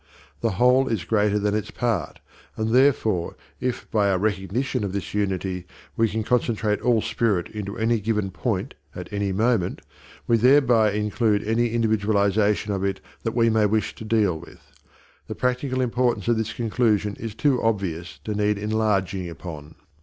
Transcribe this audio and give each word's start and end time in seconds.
The 0.39 0.53
whole 0.57 0.87
is 0.87 1.03
greater 1.03 1.37
than 1.37 1.53
its 1.53 1.69
part, 1.69 2.21
and 2.57 2.71
therefore, 2.73 3.35
if, 3.59 3.85
by 3.91 4.09
our 4.09 4.17
recognition 4.17 4.83
of 4.83 4.93
this 4.93 5.13
unity, 5.13 5.67
we 5.95 6.09
can 6.09 6.23
concentrate 6.23 6.81
all 6.81 7.03
spirit 7.03 7.47
into 7.49 7.77
any 7.77 7.99
given 7.99 8.31
point 8.31 8.73
at 8.95 9.13
any 9.13 9.31
moment, 9.31 9.79
we 10.25 10.37
thereby 10.37 10.93
include 10.93 11.43
any 11.43 11.69
individualization 11.69 12.73
of 12.73 12.83
it 12.83 12.99
that 13.21 13.35
we 13.35 13.51
may 13.51 13.67
wish 13.67 13.93
to 13.93 14.03
deal 14.03 14.39
with. 14.39 14.71
The 15.27 15.35
practical 15.35 15.81
importance 15.81 16.27
of 16.27 16.35
this 16.35 16.51
conclusion 16.53 17.15
is 17.19 17.35
too 17.35 17.61
obvious 17.61 18.19
to 18.23 18.33
need 18.33 18.57
enlarging 18.57 19.29
upon. 19.29 19.75